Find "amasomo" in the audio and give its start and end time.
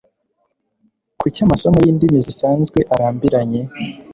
1.45-1.77